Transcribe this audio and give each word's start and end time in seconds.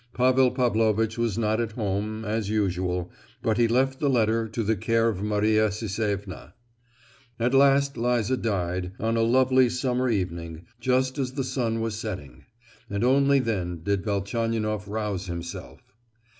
Pavel 0.15 0.49
Pavlovitch 0.49 1.19
was 1.19 1.37
not 1.37 1.61
at 1.61 1.73
home, 1.73 2.25
as 2.25 2.49
usual, 2.49 3.11
but 3.43 3.59
he 3.59 3.67
left 3.67 3.99
the 3.99 4.09
letter 4.09 4.47
to 4.47 4.63
the 4.63 4.75
care 4.75 5.07
of 5.09 5.21
Maria 5.21 5.67
Sisevna. 5.69 6.53
At 7.39 7.53
last 7.53 7.97
Liza 7.97 8.35
died—on 8.37 9.15
a 9.15 9.21
lovely 9.21 9.69
summer 9.69 10.09
evening, 10.09 10.65
just 10.79 11.19
as 11.19 11.33
the 11.33 11.43
sun 11.43 11.81
was 11.81 11.95
setting; 11.95 12.45
and 12.89 13.03
only 13.03 13.37
then 13.37 13.83
did 13.83 14.03
Velchaninoff 14.03 14.87
rouse 14.87 15.27
himself. 15.27 15.83